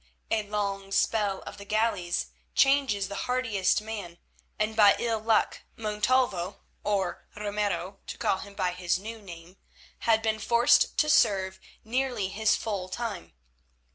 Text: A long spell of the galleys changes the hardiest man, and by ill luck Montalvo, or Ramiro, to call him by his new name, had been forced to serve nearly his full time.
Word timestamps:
A 0.31 0.41
long 0.49 0.91
spell 0.91 1.43
of 1.43 1.59
the 1.59 1.63
galleys 1.63 2.31
changes 2.55 3.07
the 3.07 3.29
hardiest 3.29 3.81
man, 3.83 4.17
and 4.57 4.75
by 4.75 4.95
ill 4.97 5.19
luck 5.19 5.61
Montalvo, 5.75 6.63
or 6.83 7.27
Ramiro, 7.35 7.99
to 8.07 8.17
call 8.17 8.39
him 8.39 8.55
by 8.55 8.71
his 8.71 8.97
new 8.97 9.21
name, 9.21 9.57
had 9.99 10.23
been 10.23 10.39
forced 10.39 10.97
to 10.97 11.07
serve 11.07 11.59
nearly 11.83 12.29
his 12.29 12.55
full 12.55 12.89
time. 12.89 13.33